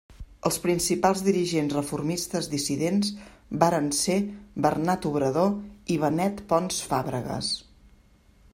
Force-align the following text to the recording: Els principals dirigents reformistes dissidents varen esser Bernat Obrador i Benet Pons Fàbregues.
Els 0.49 0.55
principals 0.61 1.19
dirigents 1.25 1.75
reformistes 1.77 2.47
dissidents 2.53 3.11
varen 3.65 3.91
esser 3.97 4.17
Bernat 4.67 5.05
Obrador 5.11 5.53
i 5.97 5.99
Benet 6.07 6.45
Pons 6.55 6.81
Fàbregues. 6.95 7.53